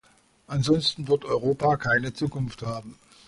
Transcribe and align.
Ansonsten 0.47 1.07
wird 1.07 1.25
Europa 1.25 1.77
keine 1.77 2.11
Zukunft 2.11 2.63
haben. 2.63 2.97